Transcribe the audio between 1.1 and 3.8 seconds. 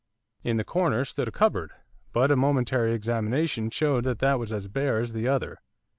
a cupboard, but a momentary examination